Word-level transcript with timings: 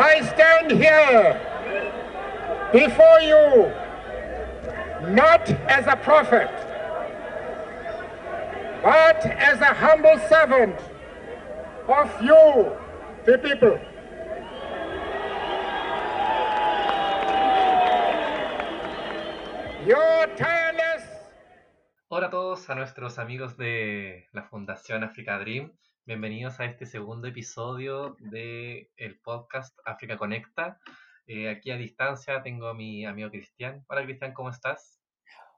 I 0.00 0.22
stand 0.22 0.70
here 0.70 1.40
before 2.72 3.20
you 3.20 3.72
not 5.12 5.50
as 5.68 5.88
a 5.88 5.96
prophet, 5.96 6.48
but 8.80 9.26
as 9.26 9.60
a 9.60 9.74
humble 9.74 10.16
servant 10.28 10.78
of 11.88 12.22
you, 12.22 12.70
the 13.26 13.38
people. 13.38 13.76
Your 19.84 20.28
tireless 20.36 21.02
Hola 22.06 22.28
a 22.28 22.30
todos, 22.30 22.70
a 22.70 22.76
nuestros 22.76 23.18
amigos 23.18 23.56
de 23.56 24.28
la 24.32 24.44
Fundación 24.44 25.02
Africa 25.02 25.40
Dream. 25.40 25.72
Bienvenidos 26.08 26.58
a 26.58 26.64
este 26.64 26.86
segundo 26.86 27.28
episodio 27.28 28.16
del 28.18 28.88
el 28.96 29.20
podcast 29.20 29.78
África 29.84 30.16
Conecta. 30.16 30.80
Eh, 31.26 31.50
aquí 31.50 31.70
a 31.70 31.76
distancia 31.76 32.42
tengo 32.42 32.68
a 32.68 32.72
mi 32.72 33.04
amigo 33.04 33.28
Cristian. 33.28 33.84
Hola 33.90 34.04
Cristian, 34.04 34.32
¿cómo 34.32 34.48
estás? 34.48 34.98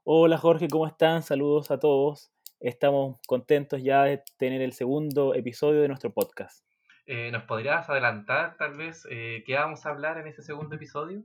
Hola 0.03 0.37
Jorge, 0.37 0.67
¿cómo 0.67 0.85
están? 0.87 1.23
Saludos 1.23 1.71
a 1.71 1.79
todos. 1.79 2.33
Estamos 2.59 3.17
contentos 3.27 3.81
ya 3.81 4.03
de 4.03 4.23
tener 4.37 4.61
el 4.61 4.73
segundo 4.73 5.35
episodio 5.35 5.83
de 5.83 5.87
nuestro 5.87 6.11
podcast. 6.11 6.65
Eh, 7.05 7.31
¿Nos 7.31 7.43
podrías 7.43 7.89
adelantar 7.89 8.57
tal 8.57 8.75
vez 8.75 9.07
eh, 9.09 9.43
qué 9.45 9.55
vamos 9.55 9.85
a 9.85 9.91
hablar 9.91 10.17
en 10.17 10.27
este 10.27 10.41
segundo 10.41 10.75
episodio? 10.75 11.23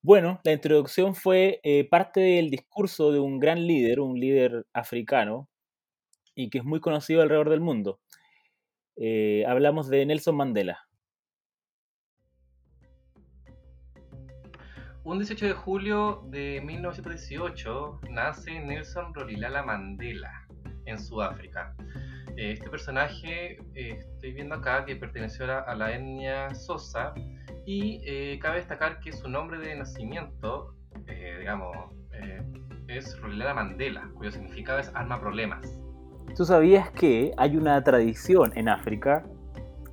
Bueno, 0.00 0.40
la 0.42 0.52
introducción 0.52 1.14
fue 1.14 1.60
eh, 1.64 1.86
parte 1.86 2.20
del 2.20 2.48
discurso 2.48 3.12
de 3.12 3.20
un 3.20 3.38
gran 3.38 3.66
líder, 3.66 4.00
un 4.00 4.18
líder 4.18 4.64
africano, 4.72 5.50
y 6.34 6.48
que 6.48 6.56
es 6.56 6.64
muy 6.64 6.80
conocido 6.80 7.20
alrededor 7.20 7.50
del 7.50 7.60
mundo. 7.60 8.00
Eh, 8.96 9.44
hablamos 9.46 9.88
de 9.88 10.04
Nelson 10.04 10.36
Mandela. 10.36 10.86
Un 15.04 15.18
18 15.18 15.46
de 15.46 15.52
julio 15.52 16.22
de 16.28 16.60
1918 16.64 18.00
nace 18.10 18.60
Nelson 18.60 19.12
Rolihlahla 19.14 19.62
Mandela 19.62 20.46
en 20.84 20.98
Sudáfrica. 20.98 21.74
Eh, 22.36 22.52
Este 22.52 22.70
personaje, 22.70 23.58
eh, 23.74 23.98
estoy 23.98 24.32
viendo 24.32 24.54
acá 24.54 24.84
que 24.84 24.94
perteneció 24.94 25.44
a 25.44 25.74
la, 25.74 25.94
etnia 25.94 26.54
Sosa 26.54 27.14
y 27.64 28.38
cabe 28.38 28.58
destacar 28.58 29.00
que 29.00 29.12
su 29.12 29.28
nombre 29.28 29.58
de 29.58 29.74
nacimiento, 29.74 30.76
digamos, 31.38 31.76
es 32.88 33.18
Rolihlahla 33.20 33.54
Mandela, 33.54 34.10
cuyo 34.14 34.30
significado 34.30 34.78
es 34.78 34.90
arma 34.94 35.20
problemas. 35.20 35.81
¿Tú 36.36 36.44
sabías 36.44 36.90
que 36.90 37.32
hay 37.36 37.56
una 37.56 37.82
tradición 37.82 38.52
en 38.54 38.68
África, 38.68 39.24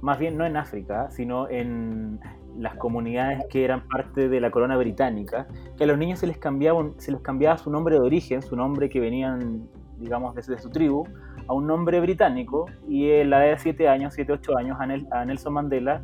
más 0.02 0.20
bien 0.20 0.38
no 0.38 0.46
en 0.46 0.56
África, 0.56 1.10
sino 1.12 1.50
en 1.50 2.20
las 2.58 2.76
comunidades 2.76 3.46
que 3.50 3.64
eran 3.64 3.88
parte 3.88 4.30
de 4.30 4.40
la 4.40 4.52
corona 4.52 4.78
británica, 4.78 5.48
que 5.78 5.84
a 5.84 5.88
los 5.88 5.98
niños 5.98 6.20
se 6.20 6.28
les 6.28 6.38
cambiaba, 6.38 7.58
su 7.58 7.72
nombre 7.72 7.96
de 7.96 8.02
origen, 8.02 8.42
su 8.42 8.56
nombre 8.56 8.90
que 8.90 9.00
venían, 9.00 9.68
digamos, 9.98 10.36
desde 10.36 10.58
su 10.60 10.70
tribu, 10.70 11.06
a 11.48 11.54
un 11.54 11.68
nombre 11.68 12.00
británico, 12.00 12.66
y 12.88 13.12
a 13.12 13.26
la 13.26 13.46
edad 13.46 13.58
de 13.58 13.60
7 13.60 13.88
años, 13.88 14.14
7, 14.14 14.34
8 14.34 14.58
años, 14.58 14.78
a 15.12 15.26
Nelson 15.26 15.54
Mandela 15.54 16.02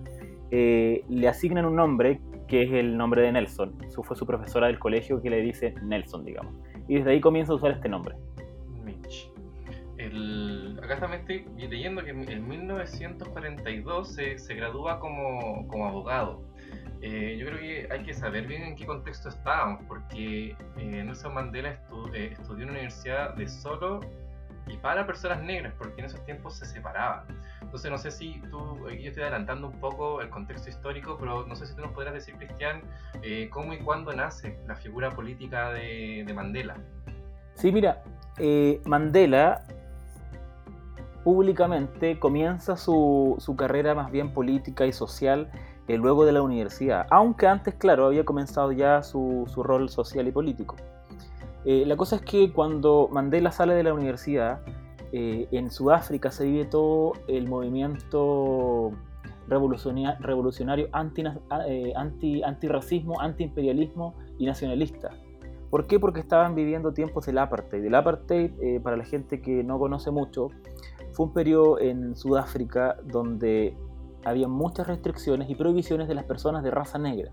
eh, 0.52 1.04
le 1.10 1.28
asignan 1.28 1.66
un 1.66 1.76
nombre 1.76 2.22
que 2.48 2.64
es 2.64 2.72
el 2.72 2.98
nombre 2.98 3.24
de 3.24 3.32
Nelson. 3.32 3.74
Su, 3.90 4.04
fue 4.04 4.16
su 4.16 4.26
profesora 4.26 4.68
del 4.68 4.80
colegio 4.80 5.22
que 5.22 5.30
le 5.30 5.42
dice 5.42 5.74
Nelson, 5.82 6.24
digamos. 6.24 6.54
Y 6.88 6.96
desde 6.96 7.12
ahí 7.12 7.22
comienza 7.22 7.54
a 7.54 7.56
usar 7.56 7.72
este 7.72 7.90
nombre. 7.90 8.16
El- 10.16 10.80
acá 10.82 10.98
también 11.00 11.22
estoy 11.22 11.46
leyendo 11.68 12.04
que 12.04 12.12
en 12.12 12.48
1942 12.48 14.14
se, 14.14 14.38
se 14.40 14.56
gradúa 14.56 15.00
como, 15.00 15.68
como 15.68 15.88
abogado. 15.88 16.42
Eh, 17.02 17.36
yo 17.38 17.46
creo 17.48 17.60
que 17.60 17.88
hay 17.92 18.04
que 18.04 18.14
saber 18.14 18.48
bien 18.48 18.64
en 18.64 18.76
qué 18.76 18.86
contexto 18.86 19.30
estábamos, 19.30 19.82
porque 19.88 20.56
eh, 20.78 21.04
Nelson 21.04 21.34
Mandela 21.34 21.78
estu- 21.78 22.10
eh, 22.16 22.30
estudió 22.32 22.64
en 22.64 22.70
una 22.70 22.80
universidad 22.80 23.36
de 23.36 23.48
solo 23.48 24.00
y 24.68 24.78
para 24.78 25.06
personas 25.06 25.44
negras, 25.44 25.74
porque 25.78 26.00
en 26.00 26.06
esos 26.06 26.24
tiempos 26.26 26.56
se 26.58 26.66
separaban. 26.66 27.26
Entonces 27.62 27.92
no 27.92 27.98
sé 28.00 28.10
si 28.10 28.42
tú, 28.50 28.88
yo 28.90 29.10
estoy 29.10 29.22
adelantando 29.24 29.68
un 29.68 29.80
poco 29.80 30.22
el 30.22 30.30
contexto 30.30 30.70
histórico, 30.70 31.18
pero 31.20 31.46
no 31.46 31.56
sé 31.56 31.68
si 31.68 31.76
tú 31.76 31.82
nos 31.82 31.92
podrás 31.92 32.14
decir, 32.16 32.36
Cristian, 32.38 32.82
eh, 33.22 33.50
cómo 33.52 33.74
y 33.74 33.78
cuándo 33.80 34.12
nace 34.14 34.58
la 34.66 34.76
figura 34.76 35.12
política 35.12 35.72
de, 35.72 36.24
de 36.26 36.34
Mandela. 36.34 36.78
Sí, 37.54 37.72
mira, 37.72 38.02
eh, 38.40 38.82
Mandela 38.86 39.64
públicamente 41.26 42.20
comienza 42.20 42.78
su, 42.78 43.36
su 43.40 43.56
carrera 43.56 43.96
más 43.96 44.12
bien 44.12 44.32
política 44.32 44.86
y 44.86 44.94
social 44.94 45.50
eh, 45.88 45.98
luego 45.98 46.24
de 46.24 46.32
la 46.32 46.44
universidad, 46.44 47.08
aunque 47.10 47.48
antes, 47.48 47.74
claro, 47.74 48.06
había 48.06 48.24
comenzado 48.24 48.72
ya 48.72 49.02
su, 49.02 49.46
su 49.48 49.64
rol 49.64 49.90
social 49.90 50.28
y 50.28 50.32
político. 50.32 50.76
Eh, 51.66 51.84
la 51.88 51.98
cosa 51.98 52.18
es 52.18 52.22
que 52.22 52.54
cuando 52.54 53.10
Mandela 53.12 53.52
sale 53.52 53.74
de 53.74 53.82
la 53.82 53.94
universidad, 53.94 54.62
eh, 55.12 55.48
en 55.52 55.72
Sudáfrica 55.72 56.30
se 56.30 56.46
vive 56.46 56.66
todo 56.66 57.14
el 57.28 57.48
movimiento 57.50 58.92
revolucionia- 59.48 60.18
revolucionario 60.20 60.90
anti, 60.92 61.24
eh, 61.68 61.94
anti, 61.96 62.44
antirracismo, 62.44 63.20
antiimperialismo 63.20 64.14
y 64.38 64.46
nacionalista. 64.46 65.10
¿Por 65.72 65.88
qué? 65.88 66.00
Porque 66.00 66.20
estaban 66.20 66.54
viviendo 66.54 66.94
tiempos 66.94 67.26
del 67.26 67.40
apartheid. 67.40 67.84
El 67.84 67.96
apartheid, 67.96 68.52
eh, 68.62 68.80
para 68.80 68.96
la 68.96 69.04
gente 69.04 69.42
que 69.42 69.64
no 69.64 69.80
conoce 69.80 70.12
mucho, 70.12 70.50
fue 71.16 71.28
un 71.28 71.34
periodo 71.34 71.80
en 71.80 72.14
Sudáfrica 72.16 72.98
donde 73.06 73.78
había 74.26 74.50
muchas 74.50 74.88
restricciones 74.88 75.50
y 75.50 75.56
prohibiciones 75.56 76.10
de 76.10 76.16
las 76.16 76.26
personas 76.26 76.62
de 76.62 76.72
raza 76.72 76.98
negra. 76.98 77.32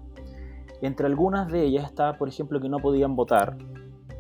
Entre 0.83 1.07
algunas 1.07 1.51
de 1.51 1.65
ellas 1.65 1.87
estaba, 1.87 2.17
por 2.17 2.29
ejemplo, 2.29 2.61
que 2.61 2.69
no 2.69 2.79
podían 2.79 3.17
votar, 3.17 3.59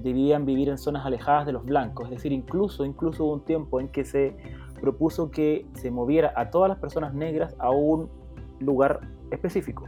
debían 0.01 0.45
vivir 0.47 0.69
en 0.69 0.79
zonas 0.79 1.07
alejadas 1.07 1.47
de 1.47 1.53
los 1.53 1.65
blancos, 1.65 2.07
es 2.07 2.11
decir, 2.11 2.33
incluso, 2.33 2.85
incluso 2.85 3.25
hubo 3.25 3.35
un 3.35 3.45
tiempo 3.45 3.81
en 3.81 3.89
que 3.89 4.05
se 4.05 4.37
propuso 4.81 5.31
que 5.31 5.67
se 5.75 5.93
moviera 5.93 6.33
a 6.35 6.51
todas 6.51 6.69
las 6.69 6.79
personas 6.79 7.15
negras 7.15 7.55
a 7.61 7.71
un 7.71 8.11
lugar 8.59 9.01
específico. 9.31 9.85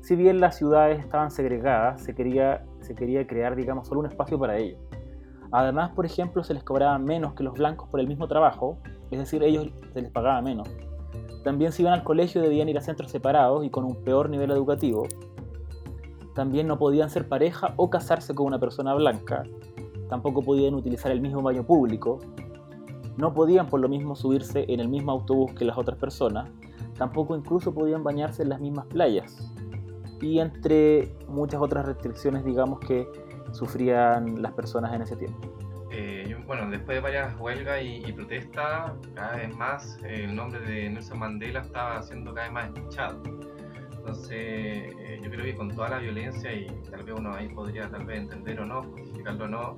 Si 0.00 0.14
bien 0.14 0.40
las 0.40 0.56
ciudades 0.56 1.00
estaban 1.00 1.32
segregadas, 1.32 2.02
se 2.02 2.14
quería, 2.14 2.64
se 2.80 2.94
quería 2.94 3.26
crear, 3.26 3.56
digamos, 3.56 3.88
solo 3.88 4.00
un 4.00 4.06
espacio 4.06 4.38
para 4.38 4.58
ellos. 4.58 4.80
Además, 5.52 5.90
por 5.90 6.06
ejemplo, 6.06 6.42
se 6.42 6.54
les 6.54 6.64
cobraba 6.64 6.98
menos 6.98 7.34
que 7.34 7.44
los 7.44 7.54
blancos 7.54 7.88
por 7.88 8.00
el 8.00 8.08
mismo 8.08 8.26
trabajo, 8.26 8.78
es 9.10 9.18
decir, 9.18 9.42
ellos 9.42 9.68
se 9.92 10.00
les 10.00 10.10
pagaba 10.10 10.40
menos. 10.40 10.68
También 11.44 11.72
si 11.72 11.82
iban 11.82 11.92
al 11.92 12.04
colegio 12.04 12.40
debían 12.40 12.68
ir 12.68 12.78
a 12.78 12.80
centros 12.80 13.10
separados 13.10 13.64
y 13.64 13.70
con 13.70 13.84
un 13.84 14.02
peor 14.02 14.30
nivel 14.30 14.50
educativo. 14.50 15.06
También 16.34 16.66
no 16.66 16.78
podían 16.78 17.10
ser 17.10 17.28
pareja 17.28 17.74
o 17.76 17.90
casarse 17.90 18.34
con 18.34 18.46
una 18.46 18.58
persona 18.58 18.94
blanca. 18.94 19.42
Tampoco 20.08 20.42
podían 20.42 20.74
utilizar 20.74 21.12
el 21.12 21.20
mismo 21.20 21.42
baño 21.42 21.64
público. 21.64 22.20
No 23.18 23.34
podían 23.34 23.66
por 23.66 23.80
lo 23.80 23.88
mismo 23.88 24.16
subirse 24.16 24.64
en 24.68 24.80
el 24.80 24.88
mismo 24.88 25.12
autobús 25.12 25.52
que 25.52 25.66
las 25.66 25.76
otras 25.76 25.98
personas. 25.98 26.48
Tampoco 26.96 27.36
incluso 27.36 27.74
podían 27.74 28.02
bañarse 28.02 28.42
en 28.42 28.48
las 28.48 28.60
mismas 28.60 28.86
playas. 28.86 29.52
Y 30.22 30.38
entre 30.38 31.14
muchas 31.28 31.60
otras 31.60 31.84
restricciones, 31.84 32.44
digamos, 32.44 32.78
que 32.80 33.06
sufrían 33.52 34.40
las 34.42 34.52
personas 34.52 34.92
en 34.94 35.02
ese 35.02 35.16
tiempo. 35.16 35.38
Eh, 35.90 36.36
bueno, 36.46 36.68
después 36.70 36.96
de 36.96 37.00
varias 37.02 37.38
huelgas 37.38 37.82
y, 37.82 38.02
y 38.06 38.12
protestas, 38.12 38.92
cada 39.14 39.36
vez 39.36 39.54
más 39.54 39.98
eh, 40.04 40.24
el 40.24 40.34
nombre 40.34 40.60
de 40.60 40.88
Nelson 40.90 41.18
Mandela 41.18 41.60
estaba 41.60 42.02
siendo 42.02 42.32
cada 42.34 42.46
vez 42.46 42.52
más 42.54 42.66
escuchado. 42.74 43.22
Entonces, 43.92 44.32
eh, 44.38 45.20
yo 45.22 45.30
creo 45.30 45.44
que 45.44 45.54
con 45.54 45.68
toda 45.68 45.90
la 45.90 45.98
violencia, 45.98 46.52
y 46.52 46.66
tal 46.90 47.04
vez 47.04 47.14
uno 47.16 47.34
ahí 47.34 47.48
podría 47.48 47.88
tal 47.88 48.04
vez 48.04 48.18
entender 48.20 48.58
o 48.60 48.66
no, 48.66 48.82
justificarlo 48.82 49.44
o 49.44 49.48
no, 49.48 49.76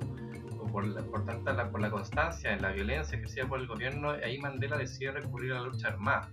o 0.59 0.65
por, 0.71 0.85
la- 0.87 1.01
por, 1.03 1.25
tanta 1.25 1.53
la, 1.53 1.69
por 1.69 1.81
la 1.81 1.91
constancia 1.91 2.53
en 2.53 2.61
la 2.61 2.71
violencia 2.71 3.17
ejercida 3.17 3.45
por 3.45 3.59
el 3.59 3.67
gobierno, 3.67 4.11
ahí 4.11 4.39
Mandela 4.39 4.77
decide 4.77 5.11
recurrir 5.11 5.51
a 5.53 5.59
la 5.59 5.67
lucha 5.67 5.89
armada. 5.89 6.29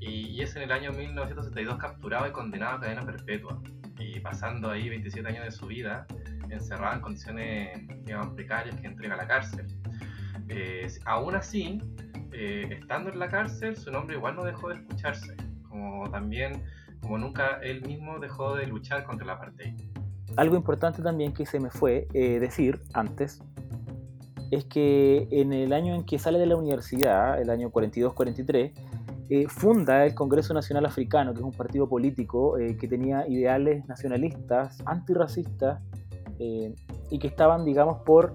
Y, 0.00 0.28
y 0.28 0.40
es 0.40 0.56
en 0.56 0.62
el 0.62 0.72
año 0.72 0.92
1972 0.92 1.76
capturado 1.78 2.26
y 2.26 2.32
condenado 2.32 2.76
a 2.78 2.80
cadena 2.80 3.04
perpetua. 3.04 3.60
Y 3.98 4.18
pasando 4.20 4.70
ahí 4.70 4.88
27 4.88 5.28
años 5.28 5.44
de 5.44 5.50
su 5.52 5.66
vida 5.66 6.06
encerrado 6.52 6.96
en 6.96 7.00
condiciones 7.00 7.88
digamos, 8.04 8.34
precarias 8.34 8.76
que 8.80 8.86
entrega 8.86 9.14
a 9.14 9.18
la 9.18 9.26
cárcel. 9.26 9.66
Eh, 10.48 10.88
aún 11.04 11.34
así, 11.34 11.80
eh, 12.32 12.68
estando 12.80 13.10
en 13.10 13.18
la 13.18 13.28
cárcel, 13.28 13.76
su 13.76 13.90
nombre 13.90 14.16
igual 14.16 14.36
no 14.36 14.44
dejó 14.44 14.68
de 14.68 14.76
escucharse, 14.76 15.36
como 15.68 16.10
también, 16.10 16.64
como 17.00 17.18
nunca 17.18 17.58
él 17.62 17.82
mismo 17.82 18.18
dejó 18.18 18.56
de 18.56 18.66
luchar 18.66 19.04
contra 19.04 19.26
la 19.26 19.34
apartheid. 19.34 19.74
Algo 20.36 20.56
importante 20.56 21.02
también 21.02 21.32
que 21.32 21.46
se 21.46 21.58
me 21.58 21.70
fue 21.70 22.06
eh, 22.14 22.38
decir 22.38 22.80
antes 22.94 23.42
es 24.50 24.64
que 24.64 25.28
en 25.30 25.52
el 25.52 25.72
año 25.72 25.94
en 25.94 26.04
que 26.04 26.18
sale 26.18 26.38
de 26.38 26.46
la 26.46 26.56
universidad, 26.56 27.40
el 27.40 27.50
año 27.50 27.70
42-43, 27.70 28.72
eh, 29.28 29.46
funda 29.48 30.04
el 30.04 30.14
Congreso 30.14 30.52
Nacional 30.52 30.86
Africano, 30.86 31.32
que 31.32 31.38
es 31.38 31.44
un 31.44 31.52
partido 31.52 31.88
político 31.88 32.58
eh, 32.58 32.76
que 32.76 32.88
tenía 32.88 33.28
ideales 33.28 33.86
nacionalistas, 33.86 34.82
antirracistas, 34.86 35.80
eh, 36.40 36.74
y 37.10 37.18
que 37.18 37.28
estaban, 37.28 37.64
digamos, 37.64 37.98
por 37.98 38.34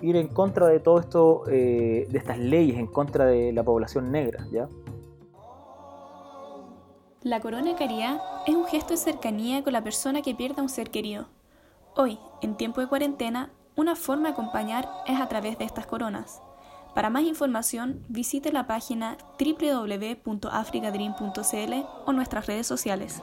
ir 0.00 0.16
en 0.16 0.28
contra 0.28 0.68
de 0.68 0.80
todo 0.80 1.00
esto, 1.00 1.42
eh, 1.48 2.06
de 2.08 2.18
estas 2.18 2.38
leyes, 2.38 2.78
en 2.78 2.86
contra 2.86 3.26
de 3.26 3.52
la 3.52 3.62
población 3.64 4.12
negra, 4.12 4.46
¿ya? 4.52 4.68
La 7.22 7.40
corona 7.40 7.74
caridad 7.74 8.20
es 8.46 8.54
un 8.54 8.66
gesto 8.66 8.90
de 8.90 8.98
cercanía 8.98 9.64
con 9.64 9.72
la 9.72 9.82
persona 9.82 10.22
que 10.22 10.34
pierda 10.34 10.62
un 10.62 10.68
ser 10.68 10.90
querido. 10.90 11.26
Hoy, 11.96 12.18
en 12.42 12.56
tiempo 12.56 12.80
de 12.80 12.86
cuarentena, 12.86 13.50
una 13.76 13.96
forma 13.96 14.28
de 14.28 14.34
acompañar 14.34 14.88
es 15.06 15.20
a 15.20 15.28
través 15.28 15.58
de 15.58 15.64
estas 15.64 15.86
coronas. 15.86 16.40
Para 16.94 17.10
más 17.10 17.24
información, 17.24 18.04
visite 18.08 18.52
la 18.52 18.68
página 18.68 19.18
www.africadream.cl 19.38 21.72
o 22.06 22.12
nuestras 22.12 22.46
redes 22.46 22.68
sociales. 22.68 23.20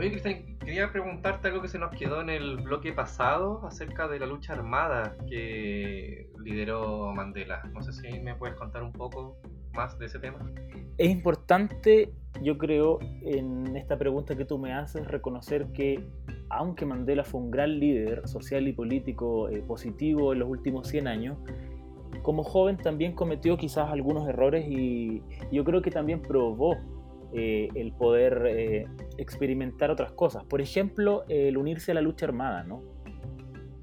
Oye, 0.00 0.12
Cristian, 0.12 0.56
quería 0.60 0.90
preguntarte 0.90 1.48
algo 1.48 1.60
que 1.60 1.68
se 1.68 1.78
nos 1.78 1.90
quedó 1.90 2.22
en 2.22 2.30
el 2.30 2.56
bloque 2.56 2.90
pasado 2.90 3.66
acerca 3.66 4.08
de 4.08 4.18
la 4.18 4.24
lucha 4.24 4.54
armada 4.54 5.14
que 5.28 6.30
lideró 6.42 7.12
Mandela. 7.12 7.62
No 7.74 7.82
sé 7.82 7.92
si 7.92 8.18
me 8.18 8.34
puedes 8.34 8.56
contar 8.56 8.82
un 8.82 8.92
poco 8.92 9.36
más 9.74 9.98
de 9.98 10.06
ese 10.06 10.18
tema. 10.18 10.38
Es 10.96 11.10
importante, 11.10 12.14
yo 12.40 12.56
creo, 12.56 12.98
en 13.20 13.76
esta 13.76 13.98
pregunta 13.98 14.34
que 14.38 14.46
tú 14.46 14.56
me 14.56 14.72
haces, 14.72 15.06
reconocer 15.06 15.66
que 15.74 16.02
aunque 16.48 16.86
Mandela 16.86 17.22
fue 17.22 17.42
un 17.42 17.50
gran 17.50 17.78
líder 17.78 18.26
social 18.26 18.66
y 18.68 18.72
político 18.72 19.50
eh, 19.50 19.62
positivo 19.68 20.32
en 20.32 20.38
los 20.38 20.48
últimos 20.48 20.88
100 20.88 21.08
años, 21.08 21.36
como 22.22 22.42
joven 22.42 22.78
también 22.78 23.14
cometió 23.14 23.58
quizás 23.58 23.90
algunos 23.90 24.26
errores 24.26 24.64
y 24.66 25.22
yo 25.52 25.62
creo 25.62 25.82
que 25.82 25.90
también 25.90 26.22
probó 26.22 26.78
eh, 27.32 27.68
el 27.76 27.92
poder 27.92 28.44
eh, 28.48 28.86
experimentar 29.20 29.90
otras 29.90 30.12
cosas. 30.12 30.44
Por 30.44 30.60
ejemplo, 30.60 31.24
el 31.28 31.56
unirse 31.56 31.92
a 31.92 31.94
la 31.94 32.00
lucha 32.00 32.26
armada, 32.26 32.64
¿no? 32.64 32.82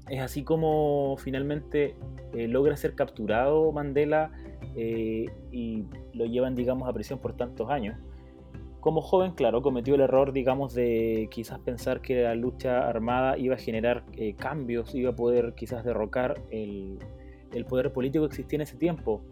Es 0.08 0.20
así 0.20 0.42
como 0.42 1.16
finalmente 1.18 1.94
eh, 2.34 2.48
logra 2.48 2.76
ser 2.76 2.94
capturado 2.94 3.70
Mandela 3.72 4.32
y 4.74 5.84
lo 6.12 6.26
llevan, 6.26 6.54
digamos, 6.54 6.88
a 6.88 6.92
prisión 6.92 7.18
por 7.18 7.36
tantos 7.36 7.68
años. 7.68 7.98
Como 8.78 9.00
joven, 9.00 9.32
claro, 9.32 9.60
cometió 9.60 9.96
el 9.96 10.02
error, 10.02 10.32
digamos, 10.32 10.72
de 10.72 11.28
quizás 11.32 11.58
pensar 11.58 12.00
que 12.00 12.22
la 12.22 12.36
lucha 12.36 12.88
armada 12.88 13.36
iba 13.36 13.56
a 13.56 13.58
generar 13.58 14.04
cambios, 14.36 14.94
iba 14.94 15.10
a 15.10 15.16
poder 15.16 15.54
quizás 15.56 15.84
derrocar 15.84 16.40
el, 16.50 16.98
el 17.52 17.64
poder 17.64 17.92
político 17.92 18.24
que 18.24 18.34
existía 18.34 18.58
en 18.58 18.62
ese 18.62 18.76
tiempo 18.76 19.22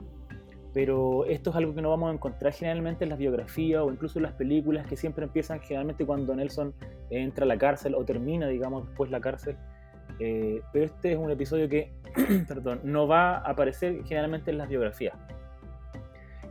pero 0.76 1.24
esto 1.24 1.48
es 1.48 1.56
algo 1.56 1.74
que 1.74 1.80
no 1.80 1.88
vamos 1.88 2.10
a 2.10 2.12
encontrar 2.12 2.52
generalmente 2.52 3.04
en 3.04 3.08
las 3.08 3.18
biografías 3.18 3.80
o 3.80 3.90
incluso 3.90 4.18
en 4.18 4.24
las 4.24 4.34
películas 4.34 4.86
que 4.86 4.94
siempre 4.94 5.24
empiezan 5.24 5.58
generalmente 5.60 6.04
cuando 6.04 6.36
Nelson 6.36 6.74
entra 7.08 7.46
a 7.46 7.48
la 7.48 7.56
cárcel 7.56 7.94
o 7.94 8.04
termina, 8.04 8.46
digamos, 8.46 8.86
después 8.86 9.10
la 9.10 9.18
cárcel. 9.18 9.56
Eh, 10.20 10.60
pero 10.74 10.84
este 10.84 11.12
es 11.12 11.18
un 11.18 11.30
episodio 11.30 11.66
que, 11.70 11.94
perdón, 12.46 12.80
no 12.84 13.08
va 13.08 13.38
a 13.38 13.52
aparecer 13.52 14.04
generalmente 14.04 14.50
en 14.50 14.58
las 14.58 14.68
biografías. 14.68 15.16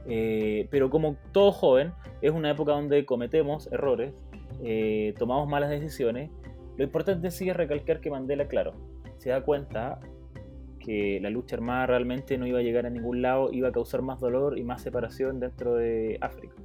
Eh, 0.07 0.67
pero 0.71 0.89
como 0.89 1.17
todo 1.31 1.51
joven, 1.51 1.93
es 2.23 2.31
una 2.31 2.49
época 2.49 2.71
donde 2.71 3.05
cometemos 3.05 3.71
errores, 3.71 4.11
eh, 4.63 5.13
tomamos 5.19 5.47
malas 5.47 5.69
decisiones. 5.69 6.31
Lo 6.77 6.83
importante 6.83 7.29
sí 7.29 7.47
es 7.47 7.55
recalcar 7.55 8.01
que 8.01 8.09
Mandela, 8.09 8.47
claro, 8.47 8.73
se 9.19 9.29
da 9.29 9.43
cuenta 9.43 9.99
que 10.85 11.19
la 11.19 11.31
lucha 11.31 11.55
armada 11.55 11.87
realmente 11.87 12.37
no 12.37 12.45
iba 12.45 12.59
a 12.59 12.61
llegar 12.61 12.85
a 12.85 12.89
ningún 12.89 13.21
lado, 13.21 13.51
iba 13.51 13.69
a 13.69 13.71
causar 13.71 14.03
más 14.03 14.19
dolor 14.19 14.59
y 14.59 14.63
más 14.63 14.81
separación 14.83 15.39
dentro 15.39 15.75
de 15.75 16.19
África. 16.21 16.55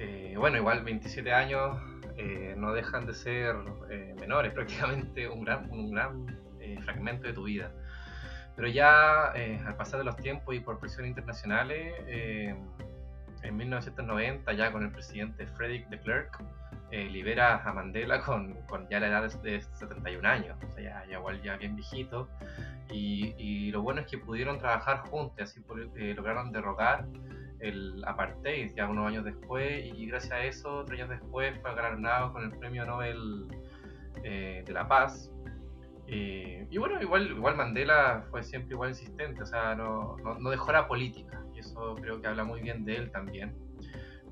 Eh, 0.00 0.34
bueno, 0.36 0.56
igual 0.56 0.82
27 0.82 1.32
años 1.32 1.78
eh, 2.16 2.54
no 2.56 2.72
dejan 2.72 3.06
de 3.06 3.14
ser 3.14 3.54
eh, 3.90 4.14
menores, 4.18 4.52
prácticamente 4.54 5.28
un 5.28 5.44
gran, 5.44 5.70
un 5.70 5.92
gran 5.92 6.26
fragmento 6.84 7.28
de 7.28 7.32
tu 7.32 7.44
vida. 7.44 7.72
Pero 8.56 8.68
ya 8.68 9.28
al 9.30 9.76
pasar 9.76 9.98
de 10.00 10.04
los 10.04 10.16
tiempos 10.16 10.54
y 10.54 10.60
por 10.60 10.78
presiones 10.78 11.10
internacionales, 11.10 11.94
en 13.42 13.56
1990, 13.56 14.52
ya 14.52 14.72
con 14.72 14.82
el 14.82 14.90
presidente 14.92 15.46
Frederick 15.46 15.88
de 15.88 16.00
Klerk, 16.00 16.42
eh, 16.90 17.08
libera 17.08 17.62
a 17.64 17.72
Mandela 17.72 18.20
con, 18.20 18.52
con, 18.66 18.86
ya 18.90 19.00
la 19.00 19.06
edad 19.06 19.42
de, 19.42 19.62
71 19.62 20.28
años, 20.28 20.58
o 20.62 20.74
sea, 20.74 21.06
ya, 21.06 21.18
igual 21.18 21.42
ya 21.42 21.56
bien 21.56 21.74
viejito. 21.74 22.28
Y, 22.90 23.34
y, 23.38 23.70
lo 23.70 23.80
bueno 23.80 24.02
es 24.02 24.06
que 24.06 24.18
pudieron 24.18 24.58
trabajar 24.58 24.98
juntos, 25.08 25.40
así 25.40 25.62
eh, 25.96 26.12
lograron 26.14 26.52
derrocar 26.52 27.06
el 27.60 28.02
apartheid 28.06 28.74
ya 28.74 28.90
unos 28.90 29.06
años 29.06 29.24
después 29.24 29.86
y 29.86 30.06
gracias 30.06 30.32
a 30.32 30.40
eso, 30.42 30.84
tres 30.84 31.00
años 31.00 31.20
después, 31.20 31.58
fue 31.62 31.74
galardonado 31.74 32.32
con 32.32 32.44
el 32.44 32.50
Premio 32.58 32.84
Nobel 32.84 33.46
eh, 34.24 34.62
de 34.66 34.72
la 34.72 34.86
Paz. 34.86 35.30
y 36.06 36.76
bueno, 36.76 37.00
igual, 37.00 37.30
igual 37.30 37.56
Mandela 37.56 38.26
fue 38.30 38.42
siempre 38.42 38.74
igual 38.74 38.90
insistente, 38.90 39.42
o 39.42 39.46
sea, 39.46 39.74
no, 39.74 40.18
no, 40.18 40.38
no 40.38 40.50
dejó 40.50 40.72
la 40.72 40.86
política 40.86 41.41
eso 41.62 41.96
creo 41.96 42.20
que 42.20 42.28
habla 42.28 42.44
muy 42.44 42.60
bien 42.60 42.84
de 42.84 42.96
él 42.96 43.10
también 43.10 43.54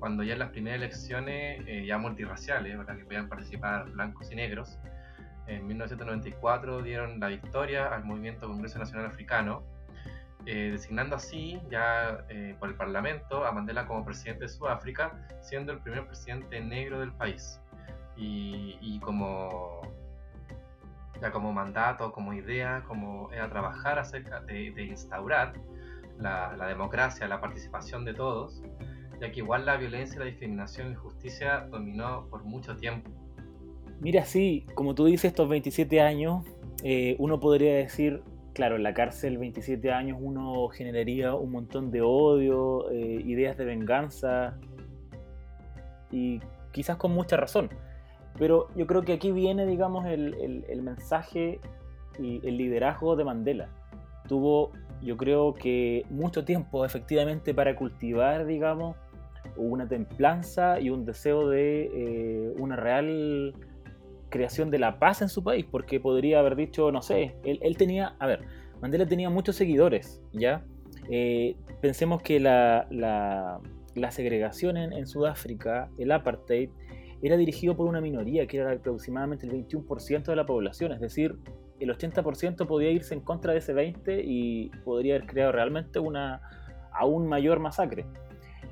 cuando 0.01 0.23
ya 0.23 0.33
en 0.33 0.39
las 0.39 0.49
primeras 0.49 0.77
elecciones, 0.77 1.61
eh, 1.67 1.85
ya 1.85 1.99
multirraciales, 1.99 2.75
¿verdad? 2.75 2.97
que 2.97 3.05
podían 3.05 3.29
participar 3.29 3.87
blancos 3.91 4.31
y 4.31 4.35
negros, 4.35 4.79
en 5.45 5.67
1994 5.67 6.81
dieron 6.81 7.19
la 7.19 7.27
victoria 7.27 7.93
al 7.93 8.03
movimiento 8.03 8.47
Congreso 8.47 8.79
Nacional 8.79 9.05
Africano, 9.05 9.63
eh, 10.47 10.69
designando 10.71 11.17
así 11.17 11.61
ya 11.69 12.25
eh, 12.29 12.55
por 12.59 12.69
el 12.69 12.75
Parlamento 12.75 13.45
a 13.45 13.51
Mandela 13.51 13.85
como 13.85 14.03
presidente 14.03 14.45
de 14.45 14.49
Sudáfrica, 14.49 15.13
siendo 15.39 15.71
el 15.71 15.77
primer 15.77 16.07
presidente 16.07 16.59
negro 16.59 16.99
del 16.99 17.11
país. 17.13 17.61
Y, 18.17 18.99
como, 18.99 19.81
ya 21.21 21.31
como 21.31 21.53
mandato, 21.53 22.11
como 22.11 22.33
idea, 22.33 22.83
como 22.87 23.31
era 23.31 23.49
trabajar 23.49 23.97
acerca 23.97 24.41
de, 24.41 24.71
de 24.71 24.83
instaurar 24.83 25.53
la, 26.19 26.55
democracia, 26.67 27.27
la 27.27 27.41
participación 27.41 28.05
de 28.05 28.13
todos, 28.13 28.61
ya 29.19 29.31
que 29.31 29.39
igual 29.39 29.65
la 29.65 29.77
violencia, 29.77 30.19
la 30.19 30.25
discriminación 30.25 30.87
y 30.87 30.89
la 30.91 30.95
injusticia 30.95 31.67
dominó 31.69 32.27
por 32.29 32.43
mucho 32.43 32.75
tiempo. 32.75 33.11
Mira, 33.99 34.25
sí, 34.25 34.65
como 34.73 34.95
tú 34.95 35.05
dices, 35.05 35.25
estos 35.25 35.47
27 35.47 36.01
años, 36.01 36.45
eh, 36.83 37.15
uno 37.19 37.39
podría 37.39 37.75
decir, 37.75 38.23
claro, 38.53 38.75
en 38.75 38.83
la 38.83 38.93
cárcel 38.93 39.37
27 39.37 39.91
años 39.91 40.17
uno 40.19 40.67
generaría 40.69 41.35
un 41.35 41.51
montón 41.51 41.91
de 41.91 42.01
odio, 42.01 42.89
eh, 42.91 43.21
ideas 43.25 43.57
de 43.57 43.65
venganza, 43.65 44.57
y 46.11 46.39
quizás 46.71 46.97
con 46.97 47.11
mucha 47.11 47.37
razón. 47.37 47.69
Pero 48.39 48.69
yo 48.75 48.87
creo 48.87 49.03
que 49.03 49.13
aquí 49.13 49.31
viene, 49.31 49.65
digamos, 49.67 50.05
el, 50.05 50.65
el 50.67 50.81
mensaje 50.81 51.59
y 52.19 52.45
el 52.47 52.57
liderazgo 52.57 53.15
de 53.15 53.23
Mandela. 53.23 53.69
Tuvo, 54.27 54.71
yo 55.01 55.17
creo 55.17 55.53
que 55.53 56.05
mucho 56.09 56.45
tiempo 56.45 56.85
efectivamente 56.85 57.53
para 57.53 57.75
cultivar, 57.75 58.45
digamos, 58.45 58.95
una 59.55 59.87
templanza 59.87 60.79
y 60.79 60.89
un 60.89 61.05
deseo 61.05 61.49
de 61.49 61.89
eh, 61.93 62.53
una 62.57 62.75
real 62.75 63.53
creación 64.29 64.71
de 64.71 64.79
la 64.79 64.99
paz 64.99 65.21
en 65.21 65.29
su 65.29 65.43
país, 65.43 65.65
porque 65.69 65.99
podría 65.99 66.39
haber 66.39 66.55
dicho, 66.55 66.91
no 66.91 67.01
sé, 67.01 67.35
él, 67.43 67.77
tenía, 67.77 68.15
a 68.19 68.27
ver, 68.27 68.41
Mandela 68.81 69.05
tenía 69.05 69.29
muchos 69.29 69.55
seguidores, 69.55 70.21
¿ya? 70.31 70.63
Eh, 71.09 71.57
pensemos 71.81 72.21
que 72.21 72.39
la, 72.39 72.87
la, 72.89 74.11
segregación 74.11 74.77
en, 74.77 74.93
en, 74.93 75.05
Sudáfrica, 75.05 75.89
el 75.97 76.11
apartheid, 76.11 76.69
era 77.21 77.37
dirigido 77.37 77.75
por 77.75 77.87
una 77.87 78.01
minoría, 78.01 78.47
que 78.47 78.57
era 78.57 78.71
aproximadamente 78.71 79.45
el 79.45 79.51
21% 79.51 80.23
de 80.23 80.35
la 80.35 80.45
población, 80.45 80.93
es 80.93 81.01
decir, 81.01 81.35
el 81.83 81.89
80% 81.89 82.67
podía 82.67 82.91
irse 82.91 83.13
en 83.13 83.21
contra 83.21 83.53
de 83.53 83.59
ese 83.59 83.73
20% 83.73 84.21
y 84.23 84.69
podría 84.83 85.15
haber 85.15 85.27
creado 85.27 85.51
realmente 85.51 85.99
una 85.99 86.41
aún 86.91 87.27
mayor 87.27 87.59
masacre. 87.59 88.05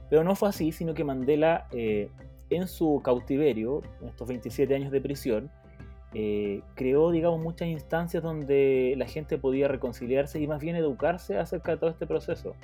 Pero 0.10 0.24
no 0.24 0.36
fue 0.36 0.50
así, 0.50 0.72
sino 0.72 0.94
que 0.94 1.04
Mandela, 1.04 1.68
eh, 1.72 2.10
en 2.50 2.68
su 2.68 3.02
cautiverio, 3.04 3.82
en 4.02 4.10
estos 4.10 4.28
27 4.28 4.76
años 4.76 4.92
de 4.92 5.02
prisión, 5.02 5.52
eh, 6.14 6.62
creó, 6.74 7.12
digamos, 7.12 7.40
muchas 7.40 7.68
instancias 7.68 8.24
donde 8.24 8.96
la 8.98 9.06
gente 9.06 9.38
podía 9.38 9.68
reconciliarse 9.68 10.40
y 10.40 10.48
más 10.48 10.60
bien 10.60 10.76
educarse 10.76 11.38
acerca 11.38 11.74
de 11.74 11.78
todo 11.78 11.90
este 11.92 12.08
proceso. 12.08 12.56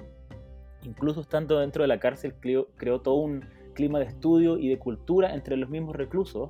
Incluso 0.84 1.22
estando 1.22 1.60
dentro 1.60 1.84
de 1.84 1.88
la 1.88 2.00
cárcel, 2.00 2.34
creó, 2.42 3.02
todo 3.02 3.16
un 3.16 3.46
clima 3.74 4.00
de 4.00 4.06
estudio 4.06 4.58
y 4.58 4.70
de 4.70 4.80
cultura 4.80 5.34
entre 5.34 5.58
los 5.58 5.70
mismos 5.70 5.96
reclusos. 5.96 6.50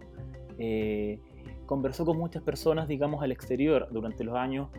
Eh, 0.57 1.19
conversó 1.65 2.05
con 2.05 2.17
muchas 2.17 2.43
personas, 2.43 2.87
digamos, 2.87 3.23
al 3.23 3.31
exterior 3.31 3.87
durante 3.91 4.23
los 4.23 4.35
años. 4.35 4.69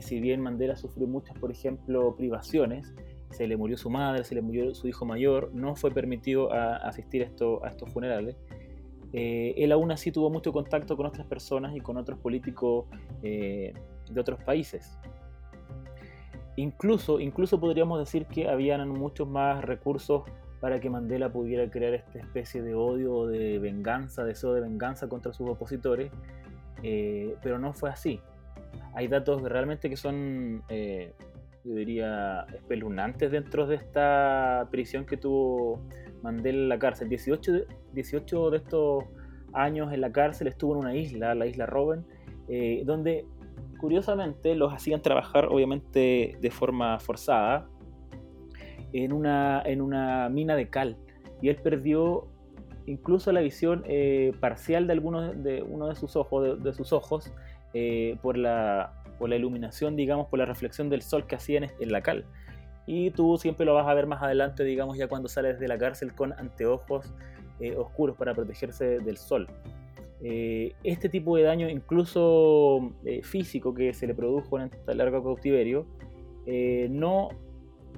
si 0.00 0.20
bien 0.20 0.40
Mandela 0.40 0.76
sufrió 0.76 1.06
muchas, 1.06 1.36
por 1.38 1.50
ejemplo, 1.50 2.14
privaciones, 2.16 2.94
se 3.30 3.46
le 3.46 3.56
murió 3.56 3.76
su 3.76 3.90
madre, 3.90 4.24
se 4.24 4.34
le 4.34 4.42
murió 4.42 4.74
su 4.74 4.88
hijo 4.88 5.04
mayor, 5.04 5.50
no 5.54 5.76
fue 5.76 5.90
permitido 5.90 6.52
asistir 6.52 7.22
a, 7.22 7.26
esto, 7.26 7.64
a 7.64 7.68
estos 7.68 7.92
funerales. 7.92 8.36
Eh, 9.12 9.54
él 9.56 9.72
aún 9.72 9.90
así 9.90 10.12
tuvo 10.12 10.30
mucho 10.30 10.52
contacto 10.52 10.96
con 10.96 11.06
otras 11.06 11.26
personas 11.26 11.74
y 11.74 11.80
con 11.80 11.96
otros 11.96 12.18
políticos 12.18 12.86
eh, 13.22 13.72
de 14.10 14.20
otros 14.20 14.42
países. 14.42 14.98
Incluso, 16.56 17.20
incluso 17.20 17.58
podríamos 17.58 17.98
decir 17.98 18.26
que 18.26 18.48
habían 18.48 18.88
muchos 18.88 19.28
más 19.28 19.64
recursos 19.64 20.22
para 20.60 20.80
que 20.80 20.90
Mandela 20.90 21.32
pudiera 21.32 21.68
crear 21.70 21.94
esta 21.94 22.18
especie 22.18 22.62
de 22.62 22.74
odio 22.74 23.14
o 23.14 23.26
de 23.26 23.58
venganza, 23.58 24.24
deseo 24.24 24.52
de 24.52 24.60
venganza 24.60 25.08
contra 25.08 25.32
sus 25.32 25.48
opositores, 25.48 26.12
eh, 26.82 27.34
pero 27.42 27.58
no 27.58 27.72
fue 27.72 27.90
así. 27.90 28.20
Hay 28.94 29.08
datos 29.08 29.42
realmente 29.42 29.88
que 29.88 29.96
son 29.96 30.62
yo 31.64 31.74
diría, 31.74 32.46
espeluznantes 32.54 33.30
dentro 33.30 33.66
de 33.66 33.76
esta 33.76 34.68
prisión 34.70 35.04
que 35.04 35.16
tuvo 35.16 35.80
Mandela 36.22 36.58
en 36.58 36.68
la 36.68 36.78
cárcel. 36.78 37.08
18 37.08 37.52
de, 37.52 37.66
18 37.92 38.50
de 38.50 38.56
estos 38.56 39.04
años 39.52 39.92
en 39.92 40.00
la 40.00 40.12
cárcel 40.12 40.46
estuvo 40.46 40.74
en 40.74 40.80
una 40.80 40.94
isla, 40.94 41.34
la 41.34 41.46
isla 41.46 41.66
Robben, 41.66 42.04
eh, 42.48 42.82
donde 42.84 43.26
curiosamente 43.78 44.54
los 44.54 44.72
hacían 44.72 45.02
trabajar 45.02 45.46
obviamente 45.46 46.36
de 46.40 46.50
forma 46.50 46.98
forzada 46.98 47.66
en 48.92 49.12
una, 49.12 49.62
en 49.64 49.80
una 49.80 50.28
mina 50.28 50.56
de 50.56 50.68
cal. 50.68 50.96
Y 51.42 51.48
él 51.48 51.56
perdió 51.56 52.28
incluso 52.86 53.32
la 53.32 53.40
visión 53.40 53.84
eh, 53.86 54.32
parcial 54.40 54.86
de, 54.86 54.92
alguno 54.92 55.32
de 55.32 55.62
uno 55.62 55.88
de 55.88 55.94
sus 55.94 56.16
ojos, 56.16 56.62
de, 56.62 56.74
sus 56.74 56.92
ojos 56.92 57.32
eh, 57.72 58.16
por, 58.22 58.36
la, 58.36 58.92
por 59.18 59.28
la 59.28 59.36
iluminación, 59.36 59.96
digamos, 59.96 60.28
por 60.28 60.38
la 60.38 60.44
reflexión 60.44 60.90
del 60.90 61.02
sol 61.02 61.26
que 61.26 61.36
hacía 61.36 61.60
en, 61.78 61.92
la 61.92 62.02
cal. 62.02 62.24
Y 62.86 63.10
tú 63.12 63.38
siempre 63.38 63.64
lo 63.64 63.74
vas 63.74 63.86
a 63.86 63.94
ver 63.94 64.06
más 64.06 64.22
adelante, 64.22 64.64
digamos, 64.64 64.98
ya 64.98 65.06
cuando 65.06 65.28
sales 65.28 65.60
de 65.60 65.68
la 65.68 65.78
cárcel 65.78 66.14
con 66.14 66.32
anteojos 66.32 67.14
eh, 67.60 67.76
oscuros 67.76 68.16
para 68.16 68.34
protegerse 68.34 68.98
del 68.98 69.16
sol. 69.16 69.46
este 70.20 71.08
tipo 71.08 71.36
de 71.36 71.44
daño, 71.44 71.68
incluso 71.68 72.92
físico, 73.22 73.72
que 73.72 73.94
se 73.94 74.06
le 74.06 74.14
produjo 74.14 74.58
en 74.58 74.64
este 74.64 74.94
largo 74.94 75.22
cautiverio, 75.22 75.86
no 76.90 77.28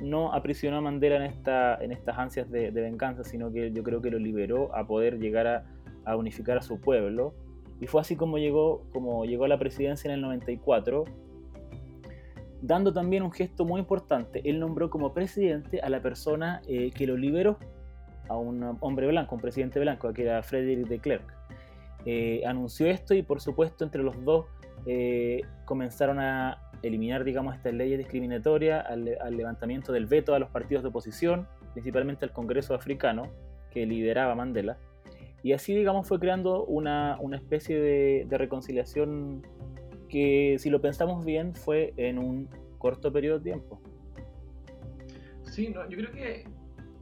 no 0.00 0.32
aprisionó 0.32 0.78
a 0.78 0.80
Mandela 0.80 1.16
en, 1.16 1.22
esta, 1.22 1.76
en 1.82 1.92
estas 1.92 2.18
ansias 2.18 2.50
de, 2.50 2.70
venganza, 2.70 3.24
sino 3.24 3.52
que 3.52 3.72
yo 3.72 3.82
creo 3.82 4.00
que 4.00 4.10
lo 4.10 4.18
liberó 4.18 4.74
a 4.74 4.86
poder 4.86 5.18
llegar 5.18 5.64
a, 6.04 6.16
unificar 6.16 6.58
a 6.58 6.62
su 6.62 6.80
pueblo. 6.80 7.34
Y 7.80 7.86
fue 7.86 8.00
así 8.00 8.16
como 8.16 8.38
llegó, 8.38 8.84
como 8.92 9.24
llegó 9.24 9.44
a 9.44 9.48
la 9.48 9.58
presidencia 9.58 10.08
en 10.08 10.14
el 10.14 10.20
94, 10.22 11.04
dando 12.60 12.92
también 12.92 13.22
un 13.22 13.32
gesto 13.32 13.64
muy 13.64 13.80
importante. 13.80 14.40
Él 14.48 14.60
nombró 14.60 14.90
como 14.90 15.12
presidente 15.12 15.80
a 15.80 15.88
la 15.88 16.00
persona 16.00 16.62
eh, 16.68 16.90
que 16.92 17.06
lo 17.06 17.16
liberó, 17.16 17.58
a 18.28 18.36
un 18.36 18.78
hombre 18.80 19.08
blanco, 19.08 19.34
un 19.34 19.40
presidente 19.40 19.80
blanco, 19.80 20.12
que 20.12 20.22
era 20.22 20.42
Frederick 20.42 20.88
de 20.88 20.98
Klerk. 20.98 21.41
Eh, 22.04 22.42
anunció 22.46 22.86
esto 22.86 23.14
y 23.14 23.22
por 23.22 23.40
supuesto 23.40 23.84
entre 23.84 24.02
los 24.02 24.24
dos 24.24 24.46
eh, 24.86 25.42
comenzaron 25.64 26.18
a, 26.18 26.58
eliminar, 26.82 27.22
digamos, 27.22 27.54
estas 27.54 27.72
leyes 27.74 27.96
discriminatorias, 27.98 28.84
al, 28.84 29.04
levantamiento 29.36 29.92
del 29.92 30.06
veto 30.06 30.34
a 30.34 30.40
los 30.40 30.50
partidos 30.50 30.82
de 30.82 30.88
oposición, 30.88 31.46
principalmente 31.74 32.24
al 32.24 32.32
Congreso 32.32 32.74
africano, 32.74 33.30
que 33.70 33.86
lideraba 33.86 34.34
Mandela. 34.34 34.78
Y 35.44 35.52
así, 35.52 35.74
digamos, 35.74 36.08
fue 36.08 36.18
creando 36.18 36.64
una, 36.64 37.18
una 37.20 37.36
especie 37.36 37.78
de, 37.78 38.36
reconciliación 38.36 39.46
que, 40.08 40.56
si 40.58 40.70
lo 40.70 40.80
pensamos 40.80 41.24
bien, 41.24 41.54
fue 41.54 41.94
en 41.96 42.18
un 42.18 42.48
corto 42.78 43.12
periodo 43.12 43.38
de 43.38 43.44
tiempo. 43.44 43.80
Sí, 45.44 45.68
no, 45.68 45.88
yo 45.88 45.98
creo 45.98 46.12
que 46.12 46.44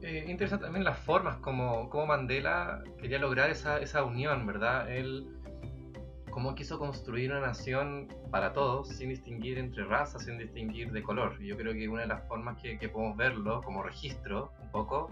eh, 0.01 0.25
interesante 0.27 0.65
también 0.65 0.83
las 0.83 0.99
formas 0.99 1.37
como, 1.37 1.89
como 1.89 2.07
Mandela 2.07 2.83
quería 2.99 3.19
lograr 3.19 3.49
esa, 3.49 3.79
esa 3.79 4.03
unión, 4.03 4.45
¿verdad? 4.45 4.91
Él 4.91 5.27
cómo 6.31 6.55
quiso 6.55 6.79
construir 6.79 7.29
una 7.29 7.41
nación 7.41 8.07
para 8.31 8.53
todos, 8.53 8.87
sin 8.87 9.09
distinguir 9.09 9.59
entre 9.59 9.83
razas, 9.83 10.23
sin 10.23 10.39
distinguir 10.39 10.91
de 10.91 11.03
color. 11.03 11.37
Yo 11.39 11.55
creo 11.57 11.73
que 11.73 11.87
una 11.87 12.01
de 12.01 12.07
las 12.07 12.27
formas 12.27 12.57
que, 12.59 12.77
podemos 12.89 13.15
verlo 13.15 13.61
como 13.61 13.83
registro, 13.83 14.51
un 14.61 14.71
poco, 14.71 15.11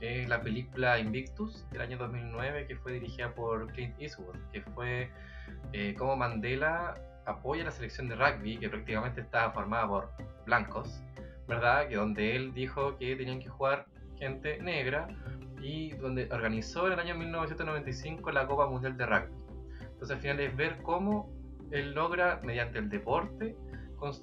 es 0.00 0.28
la 0.28 0.42
película 0.42 0.98
Invictus 0.98 1.68
del 1.70 1.80
año 1.80 1.96
2009, 1.96 2.66
que 2.66 2.76
fue 2.76 2.92
dirigida 2.92 3.32
por 3.32 3.72
Clint 3.72 3.94
Eastwood, 3.98 4.36
que 4.52 4.60
fue 4.60 5.10
eh, 5.72 5.94
cómo 5.96 6.16
Mandela 6.16 7.00
apoya 7.24 7.64
la 7.64 7.70
selección 7.70 8.08
de 8.08 8.16
rugby, 8.16 8.58
que 8.58 8.68
prácticamente 8.68 9.22
estaba 9.22 9.52
formada 9.52 9.88
por 9.88 10.12
blancos, 10.44 11.00
¿verdad? 11.48 11.88
Que 11.88 11.96
donde 11.96 12.36
él 12.36 12.52
dijo 12.52 12.96
que 12.98 13.16
tenían 13.16 13.40
que 13.40 13.48
jugar 13.48 13.86
gente 14.18 14.58
negra 14.60 15.08
y 15.60 15.92
donde 15.92 16.28
organizó 16.30 16.86
en 16.86 16.94
el 16.94 17.00
año 17.00 17.14
1995 17.16 18.30
la 18.30 18.46
Copa 18.46 18.66
Mundial 18.66 18.96
de 18.96 19.06
Rugby 19.06 19.46
entonces 19.96 20.16
al 20.16 20.20
final 20.20 20.40
es 20.40 20.54
ver 20.54 20.76
cómo 20.82 21.30
él 21.70 21.92
logra, 21.94 22.40
mediante 22.44 22.78
el 22.78 22.90
deporte, 22.90 23.56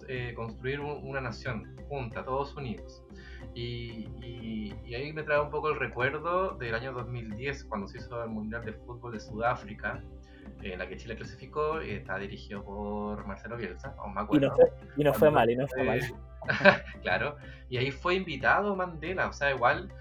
eh, 0.07 0.33
construir 0.35 0.79
una 0.79 1.19
nación 1.19 1.75
junta, 1.89 2.23
todos 2.23 2.55
unidos. 2.55 3.03
Y, 3.55 4.71
ahí 4.93 5.11
me 5.13 5.23
trae 5.23 5.39
un 5.41 5.49
poco 5.49 5.69
el 5.69 5.79
recuerdo 5.79 6.51
del 6.51 6.75
año 6.75 6.93
2010, 6.93 7.63
cuando 7.65 7.87
se 7.87 7.97
hizo 7.97 8.23
el 8.23 8.29
Mundial 8.29 8.63
de 8.63 8.73
Fútbol 8.73 9.13
de 9.13 9.19
Sudáfrica, 9.19 10.03
en 10.61 10.77
la 10.77 10.87
que 10.87 10.95
Chile 10.95 11.15
clasificó, 11.15 11.81
y 11.81 11.91
está 11.91 12.19
dirigido 12.19 12.63
por 12.63 13.25
Marcelo 13.25 13.57
Bielsa, 13.57 13.95
aún 13.97 14.13
me 14.13 14.21
acuerdo. 14.21 14.55
Y 14.95 15.03
no 15.03 15.13
fue, 15.13 15.31
mal, 15.31 15.49
y 15.49 15.55
no 15.55 15.67
fue 15.67 15.83
mal. 15.83 15.99
claro, 17.01 17.37
y 17.69 17.77
ahí 17.77 17.91
fue 17.91 18.15
invitado 18.15 18.75
Mandela, 18.75 19.27
o 19.27 19.33
sea, 19.33 19.51
igual, 19.51 19.91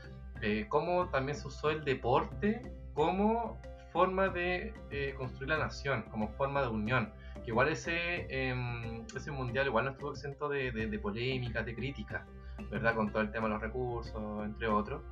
eh, 0.41 0.67
cómo 0.69 1.09
también 1.09 1.37
se 1.37 1.49
usó 1.49 1.71
el 1.71 1.85
deporte 1.85 2.63
como 2.95 3.61
forma 3.93 4.29
de 4.29 4.75
eh, 4.91 5.15
construir 5.17 5.51
la 5.51 5.59
nación, 5.59 6.03
como 6.11 6.29
forma 6.29 6.63
de 6.63 6.69
unión. 6.69 7.13
Que 7.45 7.51
igual 7.51 7.69
ese, 7.69 8.27
em, 8.31 9.05
ese 9.17 9.31
mundial 9.31 9.67
igual 9.67 9.85
no 9.87 9.91
estuvo 9.93 10.13
exento 10.13 10.49
de, 10.49 10.71
de, 10.73 10.87
de 10.87 10.99
polémicas, 10.99 11.65
de 11.67 11.75
críticas, 11.75 12.23
¿verdad? 12.71 12.95
Con 12.95 13.11
todo 13.11 13.23
el 13.23 13.31
tema 13.31 13.49
de 13.49 13.55
los 13.55 13.63
recursos, 13.63 14.45
entre 14.45 14.69
otros. 14.69 15.03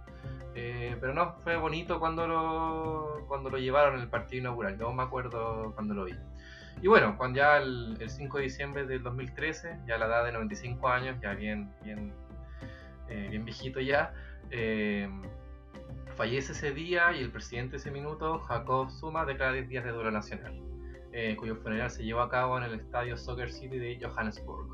Eh, 0.55 0.97
pero 1.01 1.15
no, 1.15 1.35
fue 1.41 1.57
bonito 1.57 2.01
cuando 2.01 2.27
lo, 2.27 3.25
cuando 3.29 3.51
lo 3.51 3.59
llevaron 3.59 3.95
en 3.95 4.01
el 4.01 4.09
partido 4.09 4.41
inaugural. 4.41 4.79
Yo 4.79 4.93
me 4.93 5.03
acuerdo 5.03 5.73
cuando 5.75 5.95
lo 5.95 6.05
vi. 6.05 6.15
Y 6.83 6.89
bueno, 6.89 7.17
cuando 7.17 7.39
ya 7.39 7.59
el, 7.59 7.99
5 8.09 8.39
de 8.39 8.45
diciembre 8.45 8.87
del 8.87 9.03
2013, 9.03 9.81
ya 9.87 9.97
a 9.97 9.99
la 9.99 10.07
edad 10.07 10.25
de 10.25 10.33
95 10.33 10.89
años, 10.89 11.17
ya 11.21 11.35
bien, 11.35 11.71
bien, 11.83 12.13
eh, 13.09 13.29
bien 13.31 13.45
viejito 13.45 13.81
ya, 13.81 14.15
Fallece 16.21 16.53
ese 16.53 16.73
día 16.73 17.13
y 17.17 17.21
el 17.23 17.31
presidente 17.31 17.73
de 17.73 17.77
ese 17.79 17.91
minuto, 17.91 18.41
Jacob 18.41 18.91
Zuma, 18.91 19.25
declara 19.25 19.53
10 19.53 19.69
días 19.69 19.85
de 19.85 19.91
duelo 19.91 20.11
nacional, 20.11 20.61
eh, 21.13 21.35
cuyo 21.35 21.57
funeral 21.57 21.91
se 21.91 22.05
llevó 22.05 22.21
a 22.21 22.29
cabo 22.29 22.59
en 22.59 22.65
el 22.65 22.75
estadio 22.75 23.17
Soccer 23.17 23.51
City 23.51 23.79
de 23.79 23.99
Johannesburg. 24.03 24.69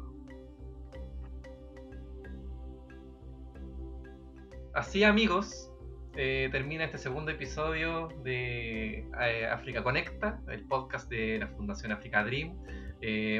Así 4.74 5.04
amigos, 5.04 5.70
eh, 6.16 6.48
termina 6.50 6.84
este 6.84 6.98
segundo 6.98 7.30
episodio 7.30 8.08
de 8.22 9.08
eh, 9.20 9.46
África 9.50 9.82
Conecta, 9.82 10.40
el 10.50 10.64
podcast 10.66 11.08
de 11.10 11.38
la 11.38 11.48
Fundación 11.48 11.92
Africa 11.92 12.24
Dream. 12.24 12.56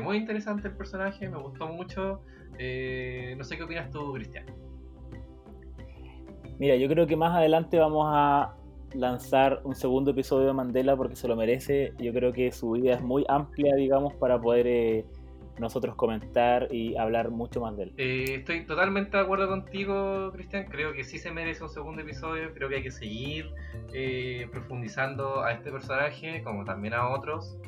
muy 0.02 0.16
interesante 0.16 0.68
el 0.68 0.76
personaje, 0.76 1.28
me 1.28 1.38
gustó 1.38 1.68
mucho. 1.68 2.22
no 2.50 3.44
sé 3.44 3.56
qué 3.56 3.62
opinas 3.62 3.90
tú, 3.90 4.12
Cristian. 4.14 4.46
Mira, 6.58 6.76
yo 6.76 6.88
creo 6.88 7.06
que 7.06 7.16
más 7.16 7.34
adelante 7.34 7.78
vamos 7.78 8.06
a 8.08 8.54
lanzar 8.94 9.60
un 9.64 9.74
segundo 9.74 10.12
episodio 10.12 10.46
de 10.46 10.52
Mandela 10.52 10.96
porque 10.96 11.16
se 11.16 11.28
lo 11.28 11.36
merece. 11.36 11.92
Yo 11.98 12.12
creo 12.12 12.32
que 12.32 12.50
su 12.52 12.72
vida 12.72 12.94
es 12.94 13.02
muy 13.02 13.24
amplia, 13.28 13.74
digamos, 13.74 14.14
para 14.14 14.40
poder 14.40 14.66
eh, 14.66 15.04
nosotros 15.58 15.94
comentar 15.96 16.68
y 16.70 16.96
hablar 16.96 17.30
mucho 17.30 17.60
más 17.60 17.76
de 17.76 17.84
él. 17.84 17.92
Eh, 17.96 18.24
estoy 18.36 18.66
totalmente 18.66 19.16
de 19.16 19.22
acuerdo 19.22 19.48
contigo, 19.48 20.30
Cristian. 20.32 20.64
Creo 20.64 20.92
que 20.92 21.04
sí 21.04 21.18
se 21.18 21.30
merece 21.30 21.62
un 21.62 21.70
segundo 21.70 22.02
episodio. 22.02 22.52
Creo 22.54 22.68
que 22.68 22.76
hay 22.76 22.82
que 22.82 22.90
seguir 22.90 23.50
eh, 23.92 24.48
profundizando 24.50 25.42
a 25.42 25.52
este 25.52 25.70
personaje, 25.70 26.42
como 26.42 26.64
también 26.64 26.94
a 26.94 27.08
otros. 27.08 27.58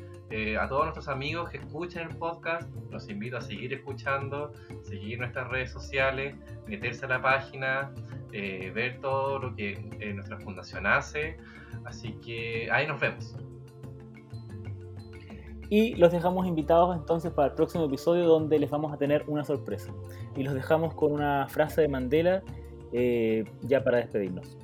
a 0.59 0.67
todos 0.67 0.83
nuestros 0.83 1.07
amigos 1.07 1.49
que 1.49 1.57
escuchan 1.57 2.11
el 2.11 2.15
podcast, 2.15 2.69
los 2.91 3.09
invito 3.09 3.37
a 3.37 3.41
seguir 3.41 3.73
escuchando, 3.73 4.53
seguir 4.83 5.17
nuestras 5.17 5.47
redes 5.47 5.71
sociales, 5.71 6.35
meterse 6.67 7.05
a 7.05 7.09
la 7.09 7.19
página, 7.19 7.91
eh, 8.31 8.71
ver 8.73 8.99
todo 9.01 9.39
lo 9.39 9.55
que 9.55 9.71
eh, 9.99 10.13
nuestra 10.13 10.37
fundación 10.39 10.85
hace. 10.85 11.37
Así 11.85 12.13
que 12.23 12.69
ahí 12.71 12.85
nos 12.87 12.99
vemos. 12.99 13.35
Y 15.69 15.93
los 15.95 16.11
dejamos 16.11 16.47
invitados 16.47 16.95
entonces 16.95 17.31
para 17.31 17.49
el 17.49 17.53
próximo 17.53 17.85
episodio 17.85 18.25
donde 18.25 18.57
les 18.57 18.69
vamos 18.69 18.91
a 18.91 18.97
tener 18.97 19.23
una 19.27 19.45
sorpresa. 19.45 19.93
Y 20.35 20.43
los 20.43 20.53
dejamos 20.53 20.95
con 20.95 21.11
una 21.11 21.47
frase 21.47 21.81
de 21.81 21.87
Mandela 21.87 22.43
eh, 22.91 23.45
ya 23.61 23.83
para 23.83 23.97
despedirnos. 23.97 24.57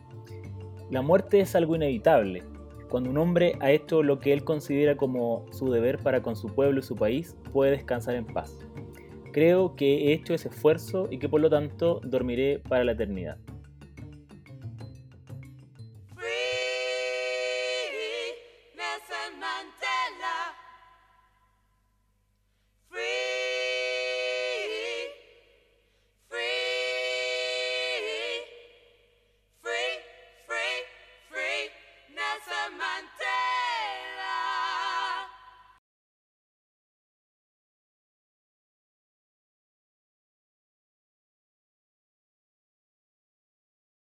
La 0.90 1.02
muerte 1.02 1.40
es 1.40 1.56
algo 1.56 1.76
inevitable. 1.76 2.44
Cuando 2.90 3.10
un 3.10 3.18
hombre 3.18 3.58
ha 3.60 3.72
hecho 3.72 4.04
lo 4.04 4.20
que 4.20 4.34
él 4.34 4.44
considera 4.44 4.96
como 4.96 5.46
su 5.52 5.72
deber 5.72 6.00
para 6.00 6.22
con 6.22 6.36
su 6.36 6.48
pueblo 6.48 6.80
y 6.80 6.84
su 6.84 6.96
país, 6.96 7.36
puede 7.52 7.72
descansar 7.72 8.16
en 8.16 8.26
paz. 8.26 8.58
Creo 9.32 9.76
que 9.76 10.08
he 10.10 10.14
hecho 10.14 10.34
ese 10.34 10.50
esfuerzo 10.50 11.08
y 11.12 11.18
que 11.20 11.28
por 11.28 11.42
lo 11.42 11.50
tanto 11.50 12.00
dormiré 12.04 12.62
para 12.68 12.84
la 12.84 12.94
eternidad. 12.94 13.38